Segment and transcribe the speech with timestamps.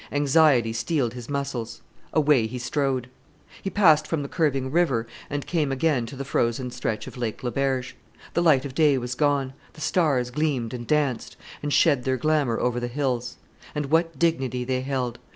[0.11, 1.83] Anxiety steeled his muscles.
[2.11, 3.07] Away he strode.
[3.61, 7.43] He passed from the curving river, and came again to the frozen stretch of Lake
[7.43, 7.95] Le Berge.
[8.33, 12.59] The light of day was gone; the stars gleamed and danced, and shed their glamour
[12.59, 13.37] over the hills.
[13.75, 15.19] And what dignity they held!